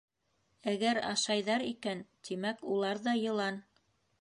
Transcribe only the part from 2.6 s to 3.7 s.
улар ҙа йылан!